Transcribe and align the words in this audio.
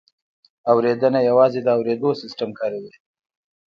اورېدنه 0.71 1.19
یوازې 1.29 1.59
د 1.63 1.67
اورېدو 1.77 2.09
سیستم 2.21 2.49
کاروي 2.59 2.93